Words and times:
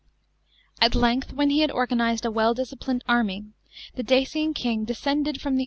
§14. 0.79 0.85
At 0.87 0.95
length, 0.95 1.33
when 1.33 1.49
lie 1.51 1.57
had 1.57 1.69
organised 1.69 2.25
a 2.25 2.31
well 2.31 2.55
disciplined 2.55 3.03
army, 3.07 3.45
the 3.93 4.01
Dacian 4.01 4.55
king 4.55 4.83
descended 4.83 5.39
fr»m 5.39 5.57
the. 5.57 5.59